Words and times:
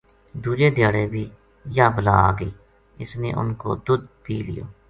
دُوجے 0.43 0.69
دھیاڑے 0.77 1.03
بھی 1.13 1.23
یاہ 1.77 1.93
بلا 1.95 2.15
آ 2.27 2.29
گئی 2.39 2.51
اس 3.01 3.11
نے 3.21 3.29
اُنھ 3.39 3.53
کو 3.61 3.69
دُدھ 3.85 4.07
پی 4.23 4.35
لیو 4.47 4.65